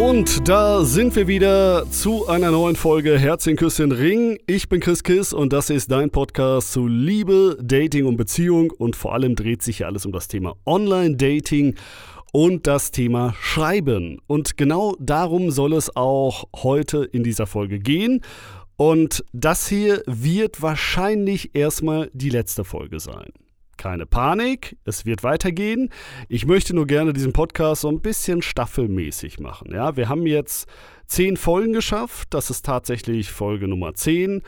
[0.00, 4.38] Und da sind wir wieder zu einer neuen Folge Herzchen, Küsschen, Ring.
[4.46, 8.70] Ich bin Chris Kiss und das ist dein Podcast zu Liebe, Dating und Beziehung.
[8.70, 11.74] Und vor allem dreht sich hier alles um das Thema Online-Dating
[12.32, 14.22] und das Thema Schreiben.
[14.26, 18.22] Und genau darum soll es auch heute in dieser Folge gehen.
[18.78, 23.28] Und das hier wird wahrscheinlich erstmal die letzte Folge sein.
[23.80, 25.88] Keine Panik, es wird weitergehen.
[26.28, 29.72] Ich möchte nur gerne diesen Podcast so ein bisschen staffelmäßig machen.
[29.72, 30.68] Ja, wir haben jetzt
[31.06, 32.28] zehn Folgen geschafft.
[32.34, 34.42] Das ist tatsächlich Folge Nummer 10.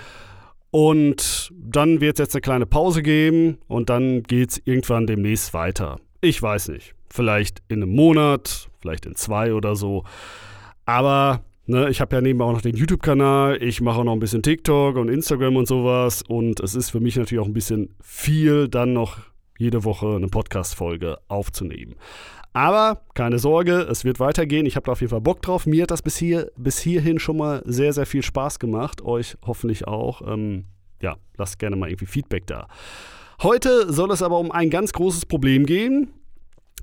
[0.71, 5.55] Und dann wird es jetzt eine kleine Pause geben und dann geht es irgendwann demnächst
[5.55, 5.99] weiter.
[6.21, 6.95] Ich weiß nicht.
[7.09, 10.05] Vielleicht in einem Monat, vielleicht in zwei oder so.
[10.85, 14.19] Aber Ne, ich habe ja nebenbei auch noch den YouTube-Kanal, ich mache auch noch ein
[14.19, 17.95] bisschen TikTok und Instagram und sowas und es ist für mich natürlich auch ein bisschen
[18.01, 19.19] viel, dann noch
[19.59, 21.95] jede Woche eine Podcast-Folge aufzunehmen.
[22.53, 24.67] Aber keine Sorge, es wird weitergehen.
[24.67, 25.65] Ich habe da auf jeden Fall Bock drauf.
[25.65, 29.01] Mir hat das bis, hier, bis hierhin schon mal sehr, sehr viel Spaß gemacht.
[29.03, 30.21] Euch hoffentlich auch.
[30.27, 30.65] Ähm,
[31.01, 32.69] ja, lasst gerne mal irgendwie Feedback da.
[33.43, 36.13] Heute soll es aber um ein ganz großes Problem gehen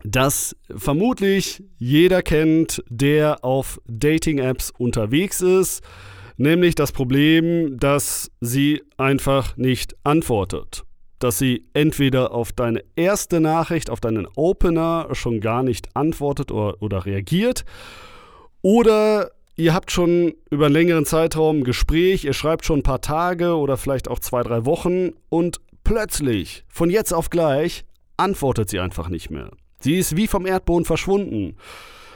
[0.03, 5.83] das vermutlich jeder kennt, der auf Dating-Apps unterwegs ist,
[6.38, 10.83] nämlich das Problem, dass sie einfach nicht antwortet.
[11.20, 16.81] Dass sie entweder auf deine erste Nachricht, auf deinen Opener schon gar nicht antwortet oder,
[16.81, 17.66] oder reagiert,
[18.61, 23.02] oder ihr habt schon über einen längeren Zeitraum ein Gespräch, ihr schreibt schon ein paar
[23.02, 27.83] Tage oder vielleicht auch zwei, drei Wochen und plötzlich, von jetzt auf gleich,
[28.16, 29.50] antwortet sie einfach nicht mehr.
[29.80, 31.56] Sie ist wie vom Erdboden verschwunden.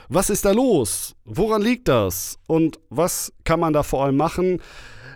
[0.08, 1.16] Was ist da los?
[1.24, 2.38] Woran liegt das?
[2.46, 4.60] Und was kann man da vor allem machen?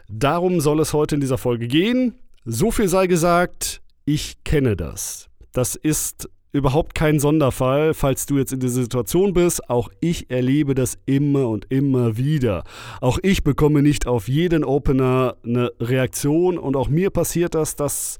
[0.09, 2.15] Darum soll es heute in dieser Folge gehen.
[2.45, 5.29] So viel sei gesagt, ich kenne das.
[5.53, 9.69] Das ist überhaupt kein Sonderfall, falls du jetzt in dieser Situation bist.
[9.69, 12.65] Auch ich erlebe das immer und immer wieder.
[13.03, 18.19] Auch ich bekomme nicht auf jeden Opener eine Reaktion und auch mir passiert das, dass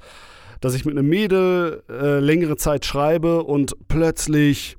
[0.61, 4.77] dass ich mit einem Mädel äh, längere Zeit schreibe und plötzlich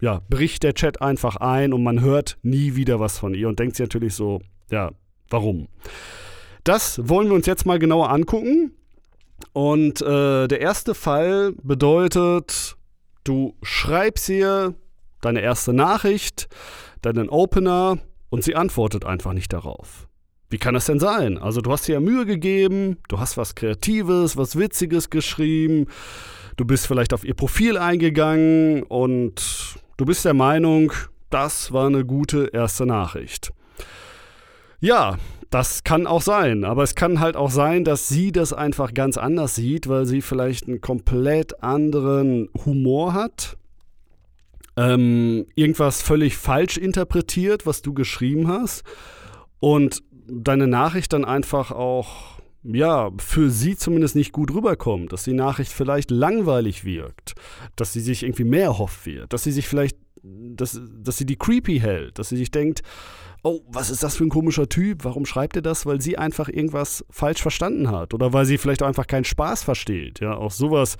[0.00, 3.58] ja, bricht der Chat einfach ein und man hört nie wieder was von ihr und
[3.58, 4.40] denkt sich natürlich so,
[4.70, 4.92] ja,
[5.28, 5.68] warum?
[6.64, 8.72] Das wollen wir uns jetzt mal genauer angucken.
[9.52, 12.76] Und äh, der erste Fall bedeutet,
[13.24, 14.74] du schreibst ihr
[15.22, 16.48] deine erste Nachricht,
[17.02, 17.98] deinen Opener
[18.28, 20.09] und sie antwortet einfach nicht darauf.
[20.50, 21.38] Wie kann das denn sein?
[21.38, 25.86] Also du hast dir ja Mühe gegeben, du hast was Kreatives, was Witziges geschrieben,
[26.56, 30.92] du bist vielleicht auf ihr Profil eingegangen und du bist der Meinung,
[31.30, 33.52] das war eine gute erste Nachricht.
[34.80, 35.18] Ja,
[35.50, 39.18] das kann auch sein, aber es kann halt auch sein, dass sie das einfach ganz
[39.18, 43.56] anders sieht, weil sie vielleicht einen komplett anderen Humor hat,
[44.76, 48.82] ähm, irgendwas völlig falsch interpretiert, was du geschrieben hast
[49.60, 55.32] und deine Nachricht dann einfach auch, ja, für sie zumindest nicht gut rüberkommt, dass die
[55.32, 57.34] Nachricht vielleicht langweilig wirkt,
[57.76, 61.36] dass sie sich irgendwie mehr hofft wird, dass sie sich vielleicht, dass, dass sie die
[61.36, 62.82] creepy hält, dass sie sich denkt,
[63.42, 65.04] oh, was ist das für ein komischer Typ?
[65.04, 65.86] Warum schreibt er das?
[65.86, 69.62] Weil sie einfach irgendwas falsch verstanden hat oder weil sie vielleicht auch einfach keinen Spaß
[69.62, 70.20] versteht.
[70.20, 70.96] Ja, auch sowas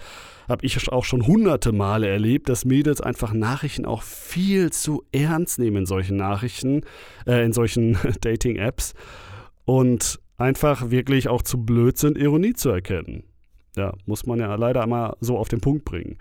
[0.49, 5.59] habe ich auch schon hunderte Male erlebt, dass Mädels einfach Nachrichten auch viel zu ernst
[5.59, 6.83] nehmen in solchen Nachrichten,
[7.27, 8.95] äh, in solchen Dating-Apps
[9.65, 13.25] und einfach wirklich auch zu blöd sind, Ironie zu erkennen.
[13.77, 16.17] Ja, muss man ja leider einmal so auf den Punkt bringen.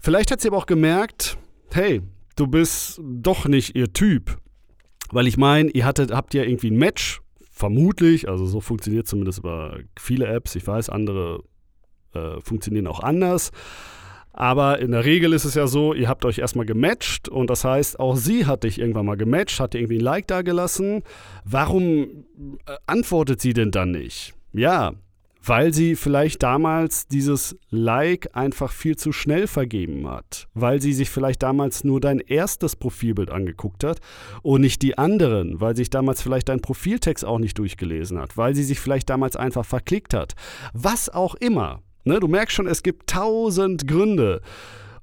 [0.00, 1.38] Vielleicht hat sie aber auch gemerkt,
[1.72, 2.02] hey,
[2.36, 4.38] du bist doch nicht ihr Typ.
[5.10, 9.38] Weil ich meine, ihr hattet, habt ja irgendwie ein Match, vermutlich, also so funktioniert zumindest
[9.38, 10.56] über viele Apps.
[10.56, 11.42] Ich weiß, andere
[12.12, 13.50] äh, funktionieren auch anders.
[14.32, 17.64] Aber in der Regel ist es ja so, ihr habt euch erstmal gematcht und das
[17.64, 21.02] heißt, auch sie hat dich irgendwann mal gematcht, hat dir irgendwie ein Like da gelassen.
[21.44, 22.26] Warum
[22.66, 24.34] äh, antwortet sie denn dann nicht?
[24.52, 24.92] Ja,
[25.46, 31.08] weil sie vielleicht damals dieses Like einfach viel zu schnell vergeben hat, weil sie sich
[31.08, 34.00] vielleicht damals nur dein erstes Profilbild angeguckt hat
[34.42, 38.54] und nicht die anderen, weil sich damals vielleicht dein Profiltext auch nicht durchgelesen hat, weil
[38.54, 40.34] sie sich vielleicht damals einfach verklickt hat.
[40.72, 41.82] Was auch immer.
[42.04, 44.40] Ne, du merkst schon, es gibt tausend Gründe.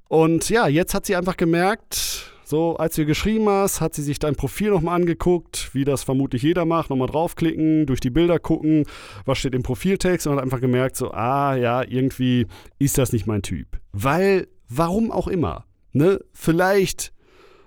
[0.08, 4.18] Und ja, jetzt hat sie einfach gemerkt, so, als du geschrieben hast, hat sie sich
[4.18, 8.84] dein Profil nochmal angeguckt, wie das vermutlich jeder macht, nochmal draufklicken, durch die Bilder gucken,
[9.24, 12.46] was steht im Profiltext und hat einfach gemerkt, so, ah ja, irgendwie
[12.78, 13.66] ist das nicht mein Typ.
[13.92, 16.20] Weil, warum auch immer, ne?
[16.32, 17.12] Vielleicht,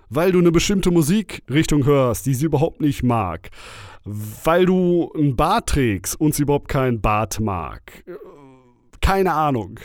[0.08, 3.50] weil du eine bestimmte Musikrichtung hörst, die sie überhaupt nicht mag.
[4.04, 8.04] Weil du ein Bart trägst und sie überhaupt keinen Bart mag.
[9.02, 9.80] Keine Ahnung.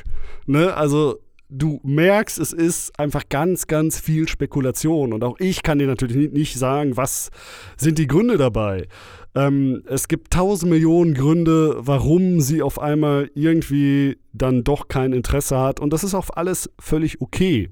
[0.45, 0.73] Ne?
[0.73, 1.19] Also
[1.53, 5.13] du merkst, es ist einfach ganz, ganz viel Spekulation.
[5.13, 7.29] Und auch ich kann dir natürlich nicht sagen, was
[7.77, 8.87] sind die Gründe dabei.
[9.35, 15.59] Ähm, es gibt tausend Millionen Gründe, warum sie auf einmal irgendwie dann doch kein Interesse
[15.59, 15.79] hat.
[15.79, 17.69] Und das ist auch alles völlig okay.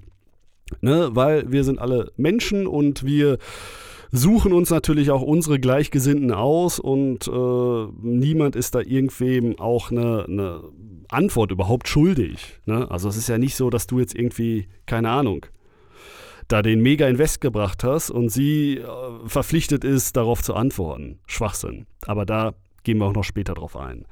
[0.82, 1.10] Ne?
[1.14, 3.38] Weil wir sind alle Menschen und wir
[4.12, 10.26] suchen uns natürlich auch unsere Gleichgesinnten aus und äh, niemand ist da irgendwem auch eine,
[10.28, 10.64] eine
[11.10, 12.60] Antwort überhaupt schuldig.
[12.66, 12.90] Ne?
[12.90, 15.46] Also es ist ja nicht so, dass du jetzt irgendwie, keine Ahnung,
[16.48, 18.86] da den Mega-Invest gebracht hast und sie äh,
[19.26, 21.20] verpflichtet ist, darauf zu antworten.
[21.26, 21.86] Schwachsinn.
[22.06, 22.54] Aber da
[22.84, 24.06] gehen wir auch noch später drauf ein.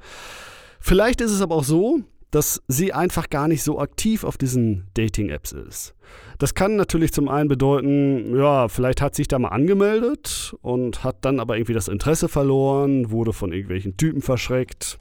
[0.80, 2.00] Vielleicht ist es aber auch so,
[2.30, 5.94] dass sie einfach gar nicht so aktiv auf diesen Dating-Apps ist.
[6.38, 11.24] Das kann natürlich zum einen bedeuten, ja, vielleicht hat sich da mal angemeldet und hat
[11.24, 14.98] dann aber irgendwie das Interesse verloren, wurde von irgendwelchen Typen verschreckt,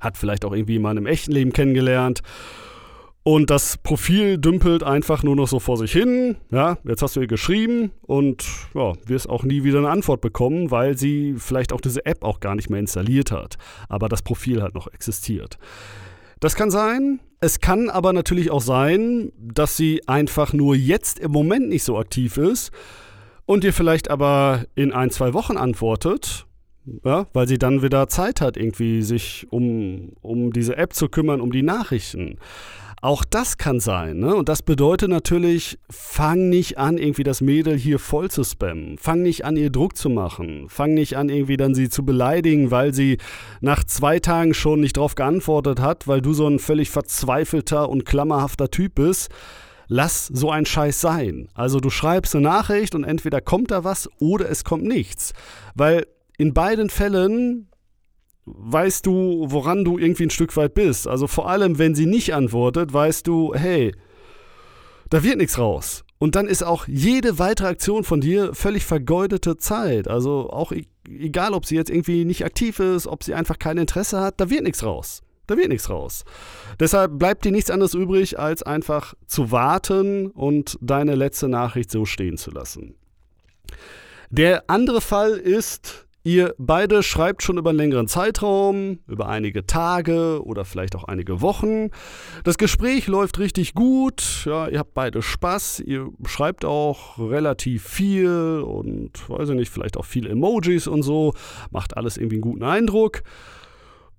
[0.00, 2.22] hat vielleicht auch irgendwie mal im echten Leben kennengelernt.
[3.22, 6.36] Und das Profil dümpelt einfach nur noch so vor sich hin.
[6.50, 10.70] Ja, jetzt hast du ihr geschrieben und ja, wirst auch nie wieder eine Antwort bekommen,
[10.70, 13.58] weil sie vielleicht auch diese App auch gar nicht mehr installiert hat.
[13.88, 15.58] Aber das Profil halt noch existiert.
[16.40, 17.20] Das kann sein.
[17.40, 21.98] Es kann aber natürlich auch sein, dass sie einfach nur jetzt im Moment nicht so
[21.98, 22.70] aktiv ist
[23.46, 26.46] und dir vielleicht aber in ein, zwei Wochen antwortet
[27.04, 31.40] ja, weil sie dann wieder Zeit hat, irgendwie sich um, um diese App zu kümmern,
[31.40, 32.38] um die Nachrichten.
[33.02, 34.18] Auch das kann sein.
[34.18, 34.34] Ne?
[34.34, 38.98] Und das bedeutet natürlich, fang nicht an, irgendwie das Mädel hier voll zu spammen.
[38.98, 40.66] Fang nicht an, ihr Druck zu machen.
[40.68, 43.16] Fang nicht an, irgendwie dann sie zu beleidigen, weil sie
[43.62, 48.04] nach zwei Tagen schon nicht drauf geantwortet hat, weil du so ein völlig verzweifelter und
[48.04, 49.30] klammerhafter Typ bist
[49.92, 51.48] lass so ein Scheiß sein.
[51.52, 55.32] Also du schreibst eine Nachricht und entweder kommt da was oder es kommt nichts.
[55.74, 56.06] Weil
[56.38, 57.69] in beiden Fällen
[58.56, 61.06] weißt du, woran du irgendwie ein Stück weit bist.
[61.06, 63.94] Also vor allem, wenn sie nicht antwortet, weißt du, hey,
[65.10, 66.04] da wird nichts raus.
[66.18, 70.06] Und dann ist auch jede weitere Aktion von dir völlig vergeudete Zeit.
[70.06, 73.78] Also auch e-, egal, ob sie jetzt irgendwie nicht aktiv ist, ob sie einfach kein
[73.78, 75.22] Interesse hat, da wird nichts raus.
[75.46, 76.24] Da wird nichts raus.
[76.78, 82.04] Deshalb bleibt dir nichts anderes übrig, als einfach zu warten und deine letzte Nachricht so
[82.04, 82.94] stehen zu lassen.
[84.30, 90.44] Der andere Fall ist, Ihr beide schreibt schon über einen längeren Zeitraum, über einige Tage
[90.44, 91.88] oder vielleicht auch einige Wochen.
[92.44, 98.62] Das Gespräch läuft richtig gut, ja, ihr habt beide Spaß, ihr schreibt auch relativ viel
[98.66, 101.32] und weiß ich nicht, vielleicht auch viele Emojis und so,
[101.70, 103.22] macht alles irgendwie einen guten Eindruck.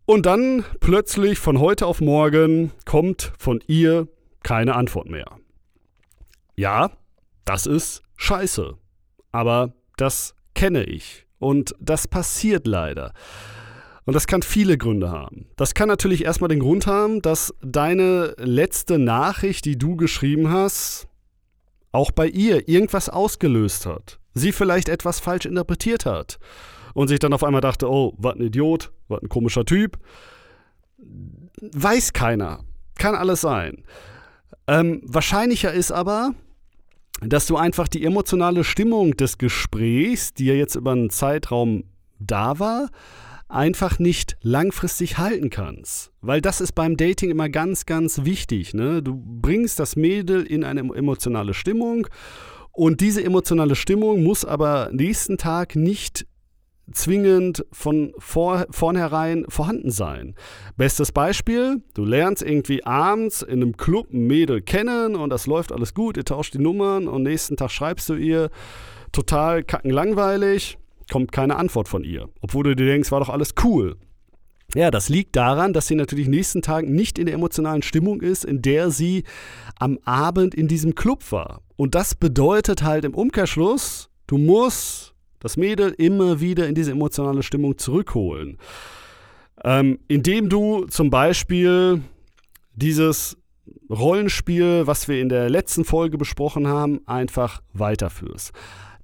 [0.06, 4.07] Und dann plötzlich von heute auf morgen kommt von ihr
[4.42, 5.38] keine Antwort mehr.
[6.56, 6.92] Ja,
[7.45, 8.75] das ist scheiße.
[9.31, 11.25] Aber das kenne ich.
[11.41, 13.13] Und das passiert leider.
[14.05, 15.47] Und das kann viele Gründe haben.
[15.57, 21.07] Das kann natürlich erstmal den Grund haben, dass deine letzte Nachricht, die du geschrieben hast,
[21.91, 24.19] auch bei ihr irgendwas ausgelöst hat.
[24.35, 26.38] Sie vielleicht etwas falsch interpretiert hat
[26.93, 29.97] und sich dann auf einmal dachte, oh, was ein Idiot, was ein komischer Typ.
[31.59, 32.63] Weiß keiner.
[32.99, 33.83] Kann alles sein.
[34.67, 36.35] Ähm, wahrscheinlicher ist aber,
[37.21, 41.83] dass du einfach die emotionale Stimmung des Gesprächs, die ja jetzt über einen Zeitraum
[42.19, 42.89] da war,
[43.47, 46.12] einfach nicht langfristig halten kannst.
[46.21, 48.74] Weil das ist beim Dating immer ganz, ganz wichtig.
[48.74, 49.03] Ne?
[49.03, 52.07] Du bringst das Mädel in eine emotionale Stimmung
[52.72, 56.25] und diese emotionale Stimmung muss aber nächsten Tag nicht
[56.93, 60.35] zwingend von vor, vornherein vorhanden sein.
[60.77, 65.71] Bestes Beispiel, du lernst irgendwie abends in einem Club ein Mädel kennen und das läuft
[65.71, 68.50] alles gut, ihr tauscht die Nummern und nächsten Tag schreibst du ihr,
[69.11, 70.77] total kackenlangweilig,
[71.11, 72.29] kommt keine Antwort von ihr.
[72.41, 73.97] Obwohl du dir denkst, war doch alles cool.
[74.73, 78.45] Ja, das liegt daran, dass sie natürlich nächsten Tag nicht in der emotionalen Stimmung ist,
[78.45, 79.25] in der sie
[79.77, 81.61] am Abend in diesem Club war.
[81.75, 85.11] Und das bedeutet halt im Umkehrschluss, du musst
[85.41, 88.57] das Mädel immer wieder in diese emotionale Stimmung zurückholen.
[89.63, 92.01] Ähm, indem du zum Beispiel
[92.74, 93.38] dieses
[93.89, 98.53] Rollenspiel, was wir in der letzten Folge besprochen haben, einfach weiterführst.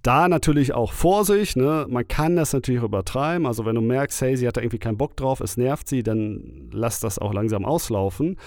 [0.01, 1.85] Da natürlich auch Vorsicht, ne?
[1.89, 3.45] man kann das natürlich übertreiben.
[3.45, 6.03] Also wenn du merkst, hey, sie hat da irgendwie keinen Bock drauf, es nervt sie,
[6.03, 8.37] dann lass das auch langsam auslaufen.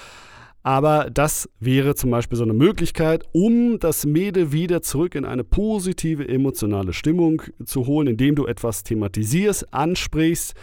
[0.62, 5.44] Aber das wäre zum Beispiel so eine Möglichkeit, um das Mädel wieder zurück in eine
[5.44, 10.54] positive emotionale Stimmung zu holen, indem du etwas thematisierst, ansprichst,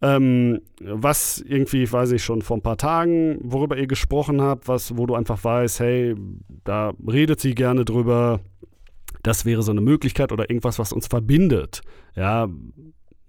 [0.00, 4.96] ähm, was irgendwie, weiß ich schon, vor ein paar Tagen, worüber ihr gesprochen habt, was,
[4.96, 6.14] wo du einfach weißt, hey,
[6.64, 8.40] da redet sie gerne drüber.
[9.22, 11.82] Das wäre so eine Möglichkeit oder irgendwas, was uns verbindet.
[12.14, 12.48] Ja,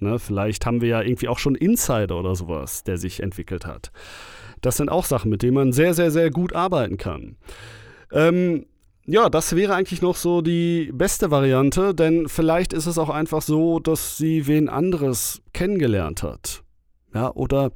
[0.01, 3.91] Ne, vielleicht haben wir ja irgendwie auch schon Insider oder sowas, der sich entwickelt hat.
[4.61, 7.37] Das sind auch Sachen, mit denen man sehr, sehr, sehr gut arbeiten kann.
[8.11, 8.65] Ähm,
[9.05, 13.41] ja, das wäre eigentlich noch so die beste Variante, denn vielleicht ist es auch einfach
[13.41, 16.63] so, dass sie wen anderes kennengelernt hat.
[17.13, 17.71] Ja, oder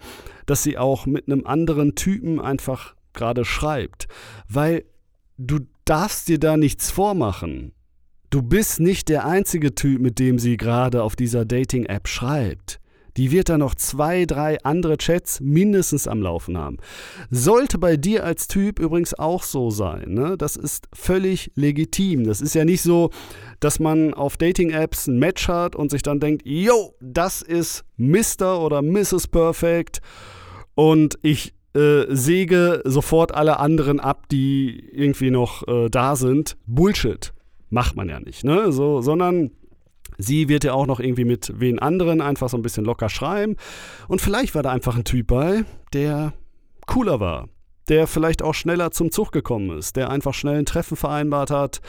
[0.45, 4.07] dass sie auch mit einem anderen Typen einfach gerade schreibt.
[4.47, 4.85] Weil
[5.37, 7.73] du darfst dir da nichts vormachen.
[8.29, 12.79] Du bist nicht der einzige Typ, mit dem sie gerade auf dieser Dating-App schreibt.
[13.17, 16.77] Die wird da noch zwei, drei andere Chats mindestens am Laufen haben.
[17.29, 20.13] Sollte bei dir als Typ übrigens auch so sein.
[20.13, 20.35] Ne?
[20.37, 22.23] Das ist völlig legitim.
[22.23, 23.11] Das ist ja nicht so,
[23.59, 28.59] dass man auf Dating-Apps ein Match hat und sich dann denkt, yo, das ist Mr.
[28.61, 29.27] oder Mrs.
[29.27, 30.01] Perfect
[30.75, 36.55] und ich äh, säge sofort alle anderen ab, die irgendwie noch äh, da sind.
[36.65, 37.33] Bullshit.
[37.69, 38.71] Macht man ja nicht, ne?
[38.71, 39.51] So, sondern
[40.17, 43.55] sie wird ja auch noch irgendwie mit wen anderen einfach so ein bisschen locker schreiben.
[44.07, 46.33] Und vielleicht war da einfach ein Typ bei, der
[46.85, 47.49] cooler war,
[47.89, 51.81] der vielleicht auch schneller zum Zug gekommen ist, der einfach schnell ein Treffen vereinbart hat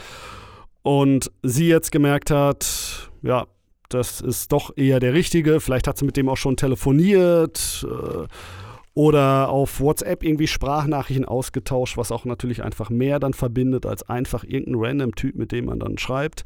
[0.81, 3.47] und sie jetzt gemerkt hat, ja,
[3.89, 5.59] das ist doch eher der Richtige.
[5.59, 7.85] Vielleicht hat sie mit dem auch schon telefoniert.
[7.87, 8.27] Äh,
[8.95, 14.45] oder auf WhatsApp irgendwie Sprachnachrichten ausgetauscht, was auch natürlich einfach mehr dann verbindet als einfach
[14.45, 16.45] irgendein random Typ, mit dem man dann schreibt.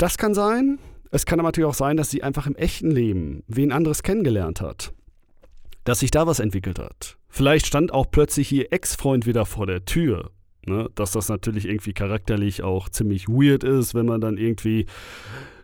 [0.00, 0.78] Das kann sein.
[1.10, 4.62] Es kann aber natürlich auch sein, dass sie einfach im echten Leben wen anderes kennengelernt
[4.62, 4.94] hat.
[5.84, 7.18] Dass sich da was entwickelt hat.
[7.28, 10.30] Vielleicht stand auch plötzlich ihr Ex-Freund wieder vor der Tür.
[10.64, 10.88] Ne?
[10.94, 14.86] Dass das natürlich irgendwie charakterlich auch ziemlich weird ist, wenn man dann irgendwie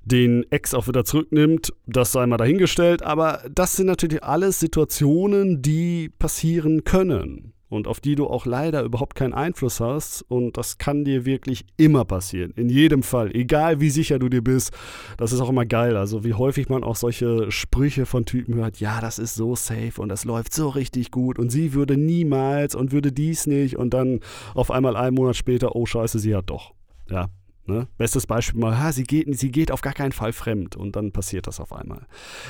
[0.04, 3.02] den Ex auch wieder zurücknimmt, das sei mal dahingestellt.
[3.02, 8.82] Aber das sind natürlich alles Situationen, die passieren können und auf die du auch leider
[8.82, 10.22] überhaupt keinen Einfluss hast.
[10.22, 12.52] Und das kann dir wirklich immer passieren.
[12.56, 13.34] In jedem Fall.
[13.34, 14.72] Egal wie sicher du dir bist.
[15.16, 15.96] Das ist auch immer geil.
[15.96, 18.78] Also wie häufig man auch solche Sprüche von Typen hört.
[18.78, 21.38] Ja, das ist so safe und das läuft so richtig gut.
[21.38, 23.76] Und sie würde niemals und würde dies nicht.
[23.76, 24.20] Und dann
[24.54, 26.72] auf einmal einen Monat später, oh scheiße, sie hat doch.
[27.08, 27.28] Ja,
[27.68, 27.88] Ne?
[27.98, 31.10] Bestes Beispiel mal, ha, sie, geht, sie geht auf gar keinen Fall fremd und dann
[31.10, 32.06] passiert das auf einmal.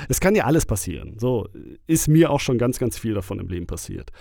[0.09, 1.15] Es kann ja alles passieren.
[1.17, 1.47] So
[1.87, 4.11] ist mir auch schon ganz, ganz viel davon im Leben passiert.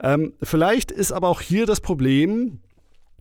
[0.00, 2.60] Ähm, vielleicht ist aber auch hier das Problem,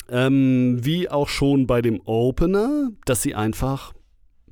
[0.09, 3.93] ähm, wie auch schon bei dem Opener, dass sie einfach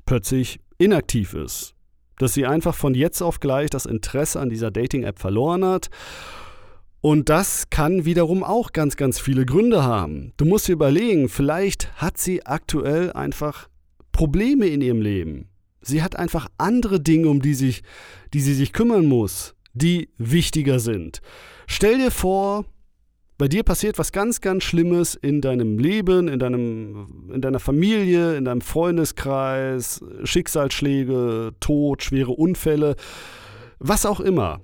[0.06, 1.74] plötzlich inaktiv ist.
[2.18, 5.90] Dass sie einfach von jetzt auf gleich das Interesse an dieser Dating-App verloren hat
[7.04, 10.32] und das kann wiederum auch ganz, ganz viele Gründe haben.
[10.38, 13.68] Du musst dir überlegen, vielleicht hat sie aktuell einfach
[14.10, 15.50] Probleme in ihrem Leben.
[15.82, 17.82] Sie hat einfach andere Dinge, um die, sich,
[18.32, 21.20] die sie sich kümmern muss, die wichtiger sind.
[21.66, 22.64] Stell dir vor,
[23.36, 28.36] bei dir passiert was ganz, ganz Schlimmes in deinem Leben, in, deinem, in deiner Familie,
[28.36, 32.94] in deinem Freundeskreis, Schicksalsschläge, Tod, schwere Unfälle,
[33.80, 34.60] was auch immer.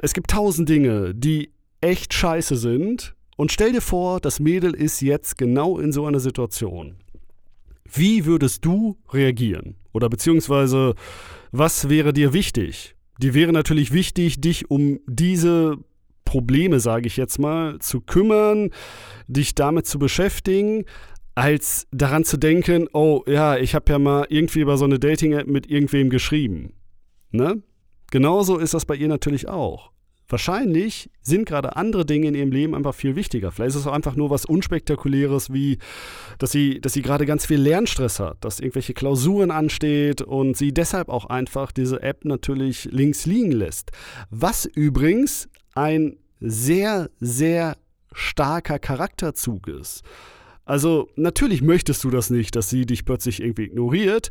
[0.00, 3.14] Es gibt tausend Dinge, die echt scheiße sind.
[3.36, 6.96] Und stell dir vor, das Mädel ist jetzt genau in so einer Situation.
[7.84, 9.76] Wie würdest du reagieren?
[9.92, 10.94] Oder beziehungsweise,
[11.52, 12.96] was wäre dir wichtig?
[13.22, 15.78] Dir wäre natürlich wichtig, dich um diese
[16.24, 18.70] Probleme, sage ich jetzt mal, zu kümmern,
[19.28, 20.84] dich damit zu beschäftigen,
[21.36, 25.46] als daran zu denken, oh ja, ich habe ja mal irgendwie über so eine Dating-App
[25.46, 26.74] mit irgendwem geschrieben.
[27.30, 27.62] Ne?
[28.10, 29.92] Genauso ist das bei ihr natürlich auch.
[30.28, 33.52] Wahrscheinlich sind gerade andere Dinge in ihrem Leben einfach viel wichtiger.
[33.52, 35.78] Vielleicht ist es auch einfach nur was Unspektakuläres, wie
[36.38, 40.72] dass sie, dass sie gerade ganz viel Lernstress hat, dass irgendwelche Klausuren ansteht und sie
[40.72, 43.90] deshalb auch einfach diese App natürlich links liegen lässt.
[44.30, 47.76] Was übrigens ein sehr, sehr
[48.12, 50.02] starker Charakterzug ist.
[50.64, 54.30] Also natürlich möchtest du das nicht, dass sie dich plötzlich irgendwie ignoriert,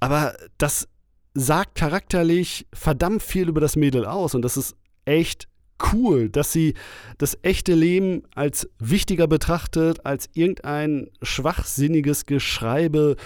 [0.00, 0.88] aber das
[1.34, 5.48] sagt charakterlich verdammt viel über das Mädel aus und das ist echt
[5.92, 6.74] cool, dass sie
[7.18, 13.16] das echte Leben als wichtiger betrachtet als irgendein schwachsinniges Geschreibe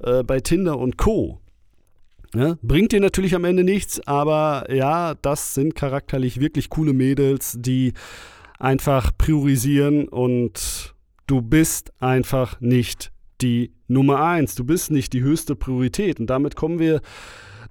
[0.00, 1.40] äh, bei Tinder und Co.
[2.34, 7.56] Ja, bringt dir natürlich am Ende nichts, aber ja, das sind charakterlich wirklich coole Mädels,
[7.58, 7.92] die
[8.58, 10.94] einfach priorisieren und
[11.26, 14.54] du bist einfach nicht die Nummer eins.
[14.54, 16.20] Du bist nicht die höchste Priorität.
[16.20, 17.00] Und damit kommen wir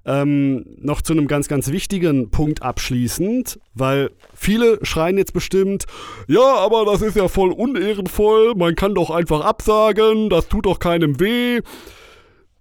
[0.06, 5.86] ähm, noch zu einem ganz, ganz wichtigen Punkt abschließend, weil viele schreien jetzt bestimmt,
[6.28, 10.78] ja, aber das ist ja voll unehrenvoll, man kann doch einfach absagen, das tut doch
[10.78, 11.60] keinem weh.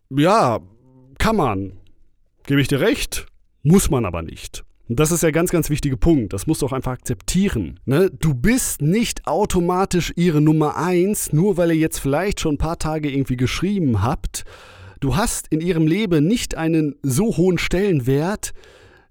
[0.10, 0.60] Ja,
[1.18, 1.74] kann man.
[2.46, 3.26] Gebe ich dir recht,
[3.64, 4.64] muss man aber nicht.
[4.90, 6.34] Und das ist der ganz, ganz wichtige Punkt.
[6.34, 7.80] Das musst du auch einfach akzeptieren.
[7.86, 8.12] Ne?
[8.12, 12.78] Du bist nicht automatisch ihre Nummer eins, nur weil ihr jetzt vielleicht schon ein paar
[12.78, 14.44] Tage irgendwie geschrieben habt
[15.04, 18.54] du hast in ihrem Leben nicht einen so hohen Stellenwert,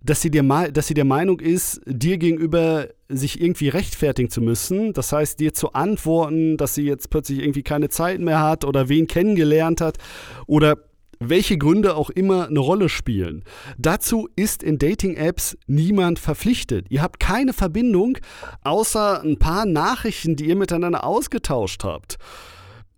[0.03, 4.95] dass sie, dir, dass sie der Meinung ist, dir gegenüber sich irgendwie rechtfertigen zu müssen.
[4.95, 8.89] Das heißt, dir zu antworten, dass sie jetzt plötzlich irgendwie keine Zeit mehr hat oder
[8.89, 9.99] wen kennengelernt hat
[10.47, 10.79] oder
[11.21, 13.45] welche Gründe auch immer eine Rolle spielen.
[13.79, 16.87] Dazu ist in Dating-Apps niemand verpflichtet.
[16.89, 18.19] Ihr habt keine Verbindung,
[18.65, 22.17] außer ein paar Nachrichten, die ihr miteinander ausgetauscht habt.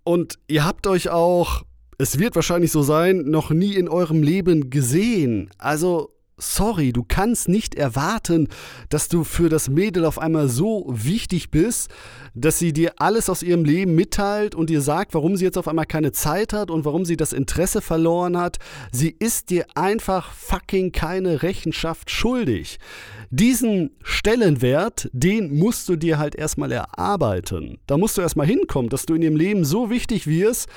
[0.05, 1.65] Und ihr habt euch auch,
[1.99, 5.51] es wird wahrscheinlich so sein, noch nie in eurem Leben gesehen.
[5.59, 8.49] Also sorry, du kannst nicht erwarten,
[8.89, 11.91] dass du für das Mädel auf einmal so wichtig bist,
[12.35, 15.69] dass sie dir alles aus ihrem Leben mitteilt und dir sagt, warum sie jetzt auf
[15.69, 18.59] einmal keine Zeit hat und warum sie das Interesse verloren hat.
[18.91, 22.79] Sie ist dir einfach fucking keine Rechenschaft schuldig.
[23.37, 27.79] Diesen Stellenwert, den musst du dir halt erstmal erarbeiten.
[27.87, 30.69] Da musst du erstmal hinkommen, dass du in ihrem Leben so wichtig wirst,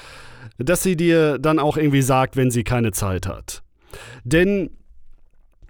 [0.58, 3.62] dass sie dir dann auch irgendwie sagt, wenn sie keine Zeit hat.
[4.24, 4.72] Denn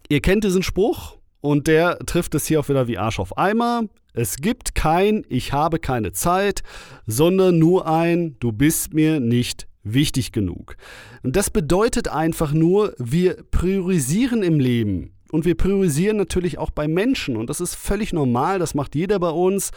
[0.10, 3.84] Ihr kennt diesen Spruch und der trifft es hier auch wieder wie Arsch auf Eimer.
[4.14, 6.64] Es gibt kein Ich habe keine Zeit,
[7.06, 10.78] sondern nur ein Du bist mir nicht wichtig genug.
[11.24, 15.12] Und das bedeutet einfach nur, wir priorisieren im Leben.
[15.32, 17.38] Und wir priorisieren natürlich auch bei Menschen.
[17.38, 19.72] Und das ist völlig normal, das macht jeder bei uns.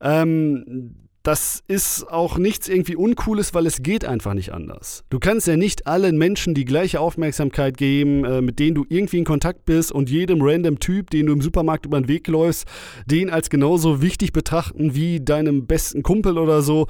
[0.00, 5.04] Ähm, das ist auch nichts irgendwie Uncooles, weil es geht einfach nicht anders.
[5.10, 9.18] Du kannst ja nicht allen Menschen die gleiche Aufmerksamkeit geben, äh, mit denen du irgendwie
[9.18, 12.66] in Kontakt bist und jedem random Typ, den du im Supermarkt über den Weg läufst,
[13.04, 16.86] den als genauso wichtig betrachten wie deinem besten Kumpel oder so.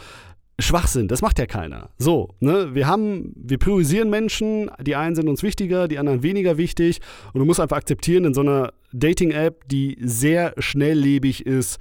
[0.63, 1.91] Schwachsinn, das macht ja keiner.
[1.99, 6.57] So, ne, wir haben, wir priorisieren Menschen, die einen sind uns wichtiger, die anderen weniger
[6.57, 7.01] wichtig
[7.33, 11.79] und du musst einfach akzeptieren in so einer Dating-App, die sehr schnelllebig ist,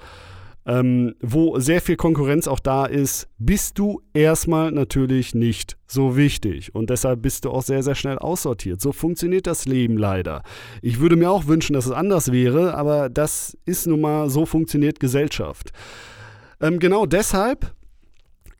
[0.65, 6.75] ähm, wo sehr viel Konkurrenz auch da ist, bist du erstmal natürlich nicht so wichtig.
[6.75, 8.79] Und deshalb bist du auch sehr, sehr schnell aussortiert.
[8.79, 10.43] So funktioniert das Leben leider.
[10.83, 14.45] Ich würde mir auch wünschen, dass es anders wäre, aber das ist nun mal, so
[14.45, 15.71] funktioniert Gesellschaft.
[16.61, 17.73] Ähm, genau deshalb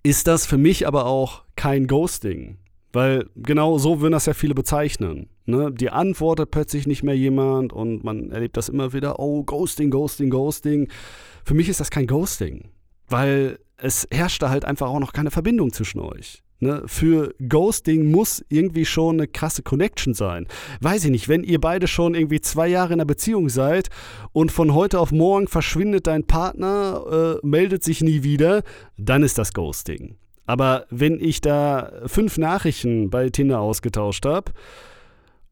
[0.10, 2.58] ist das für mich aber auch kein Ghosting.
[2.92, 5.30] Weil genau so würden das ja viele bezeichnen.
[5.46, 5.72] Ne?
[5.72, 10.32] Die antwortet plötzlich nicht mehr jemand und man erlebt das immer wieder, oh, Ghosting, Ghosting,
[10.32, 10.88] Ghosting.
[11.46, 12.70] Für mich ist das kein Ghosting,
[13.08, 16.42] weil es herrscht da halt einfach auch noch keine Verbindung zwischen euch.
[16.60, 16.84] Ne?
[16.86, 20.46] Für Ghosting muss irgendwie schon eine krasse Connection sein.
[20.82, 23.90] Weiß ich nicht, wenn ihr beide schon irgendwie zwei Jahre in einer Beziehung seid
[24.34, 28.64] und von heute auf morgen verschwindet dein Partner, äh, meldet sich nie wieder,
[28.98, 30.16] dann ist das Ghosting.
[30.46, 34.52] Aber wenn ich da fünf Nachrichten bei Tinder ausgetauscht habe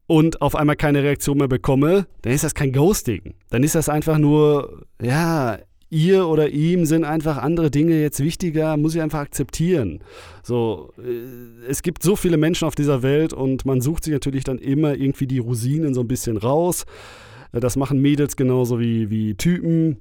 [0.08, 3.34] und auf einmal keine Reaktion mehr bekomme, dann ist das kein Ghosting.
[3.48, 5.58] Dann ist das einfach nur, ja,
[5.90, 10.00] ihr oder ihm sind einfach andere Dinge jetzt wichtiger, muss ich einfach akzeptieren.
[10.42, 14.44] So, äh, es gibt so viele Menschen auf dieser Welt und man sucht sich natürlich
[14.44, 16.84] dann immer irgendwie die Rosinen so ein bisschen raus.
[17.52, 19.98] Äh, das machen Mädels genauso wie, wie Typen.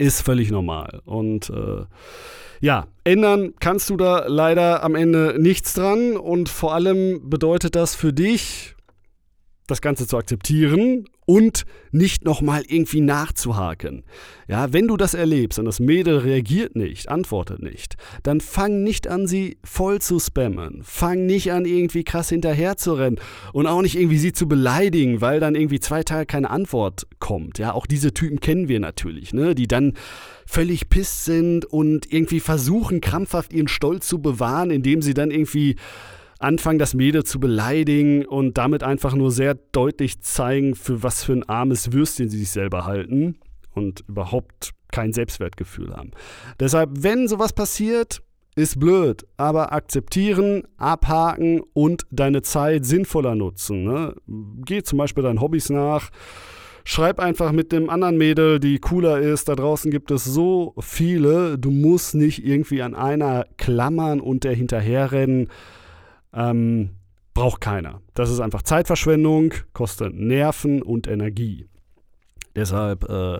[0.00, 1.02] Ist völlig normal.
[1.06, 1.84] Und äh,
[2.60, 7.94] ja, ändern kannst du da leider am Ende nichts dran und vor allem bedeutet das
[7.94, 8.76] für dich,
[9.70, 14.02] das Ganze zu akzeptieren und nicht nochmal irgendwie nachzuhaken.
[14.48, 19.08] Ja, wenn du das erlebst und das Mädel reagiert nicht, antwortet nicht, dann fang nicht
[19.08, 20.80] an, sie voll zu spammen.
[20.82, 23.18] Fang nicht an, irgendwie krass hinterher zu rennen
[23.52, 27.58] und auch nicht irgendwie sie zu beleidigen, weil dann irgendwie zwei Tage keine Antwort kommt.
[27.58, 29.92] Ja, auch diese Typen kennen wir natürlich, ne, die dann
[30.46, 35.76] völlig pisst sind und irgendwie versuchen, krampfhaft ihren Stolz zu bewahren, indem sie dann irgendwie
[36.38, 41.32] anfangen, das Mädel zu beleidigen und damit einfach nur sehr deutlich zeigen, für was für
[41.32, 43.38] ein armes Würstchen sie sich selber halten
[43.74, 46.12] und überhaupt kein Selbstwertgefühl haben.
[46.60, 48.22] Deshalb, wenn sowas passiert,
[48.56, 53.84] ist blöd, aber akzeptieren, abhaken und deine Zeit sinnvoller nutzen.
[53.84, 54.14] Ne?
[54.64, 56.10] Geh zum Beispiel deinen Hobbys nach.
[56.82, 59.48] Schreib einfach mit dem anderen Mädel, die cooler ist.
[59.48, 61.58] Da draußen gibt es so viele.
[61.58, 65.48] Du musst nicht irgendwie an einer klammern und der hinterherrennen.
[66.32, 66.90] Ähm,
[67.34, 68.00] braucht keiner.
[68.14, 71.66] Das ist einfach Zeitverschwendung, kostet Nerven und Energie.
[72.56, 73.38] Deshalb, äh,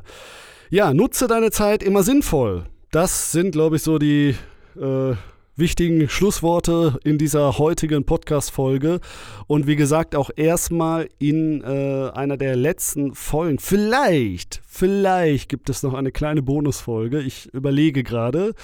[0.70, 2.64] ja, nutze deine Zeit immer sinnvoll.
[2.90, 4.36] Das sind, glaube ich, so die
[4.80, 5.14] äh,
[5.56, 9.00] wichtigen Schlussworte in dieser heutigen Podcast-Folge.
[9.48, 13.58] Und wie gesagt, auch erstmal in äh, einer der letzten Folgen.
[13.58, 17.20] Vielleicht, vielleicht gibt es noch eine kleine Bonusfolge.
[17.20, 18.54] Ich überlege gerade.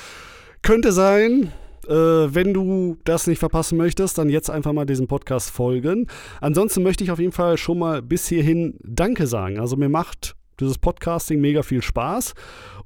[0.63, 1.53] Könnte sein,
[1.89, 6.07] äh, wenn du das nicht verpassen möchtest, dann jetzt einfach mal diesem Podcast folgen.
[6.41, 9.59] Ansonsten möchte ich auf jeden Fall schon mal bis hierhin Danke sagen.
[9.59, 12.35] Also mir macht dieses Podcasting, mega viel Spaß.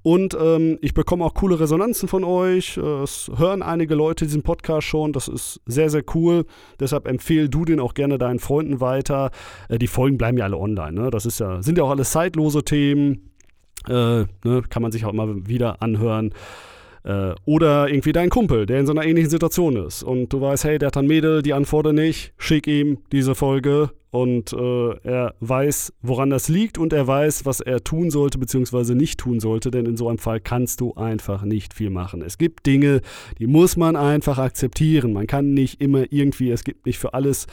[0.03, 2.77] Und ähm, ich bekomme auch coole Resonanzen von euch.
[2.77, 5.13] Äh, es hören einige Leute diesen Podcast schon.
[5.13, 6.47] Das ist sehr, sehr cool.
[6.81, 9.31] Deshalb empfehle du den auch gerne deinen Freunden weiter.
[9.69, 10.93] Äh, die Folgen bleiben ja alle online.
[10.93, 11.11] Ne?
[11.11, 13.31] Das ist ja, sind ja auch alles zeitlose Themen.
[13.87, 14.63] Äh, ne?
[14.69, 16.33] Kann man sich auch immer wieder anhören.
[17.09, 20.65] Äh, oder irgendwie dein Kumpel, der in so einer ähnlichen Situation ist und du weißt,
[20.65, 25.35] hey, der hat ein Mädel, die antwortet nicht, schick ihm diese Folge und äh, er
[25.41, 28.95] weiß, woran das liegt und er weiß, was er tun sollte bzw.
[28.95, 32.21] nicht tun sollte, denn in so einem Fall kannst du einfach nicht viel machen.
[32.21, 33.01] Es gibt Dinge,
[33.39, 35.15] die muss man einfach akzeptieren.
[35.15, 37.47] Man kann nicht immer irgendwie, es gibt nicht für alles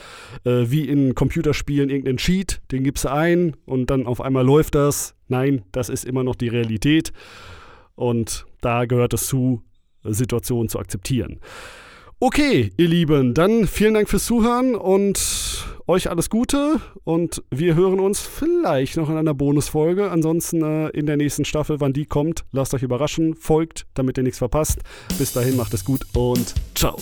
[0.44, 4.76] äh, wie in Computerspielen irgendeinen Cheat, den gibst du ein und dann auf einmal läuft
[4.76, 5.16] das.
[5.30, 7.14] Nein, das ist immer noch die Realität.
[7.96, 9.62] Und da gehört es zu,
[10.04, 11.40] Situationen zu akzeptieren.
[12.20, 18.00] Okay, ihr Lieben, dann vielen Dank fürs Zuhören und euch alles Gute und wir hören
[18.00, 20.10] uns vielleicht noch in einer Bonusfolge.
[20.10, 24.24] Ansonsten äh, in der nächsten Staffel, wann die kommt, lasst euch überraschen, folgt, damit ihr
[24.24, 24.80] nichts verpasst.
[25.18, 26.98] Bis dahin macht es gut und ciao.